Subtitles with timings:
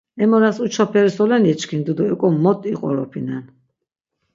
[0.25, 3.43] Em oras uça peri solen yeçkindu do eko mot iqoropinen?